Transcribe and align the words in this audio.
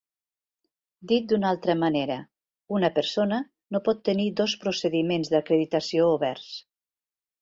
Dit 1.11 1.25
d'una 1.31 1.49
altra 1.55 1.75
manera, 1.81 2.15
una 2.77 2.91
persona 2.95 3.39
no 3.75 3.83
pot 3.89 4.01
tenir 4.09 4.29
dos 4.41 4.57
procediments 4.65 5.31
d'acreditació 5.35 6.09
oberts. 6.19 6.49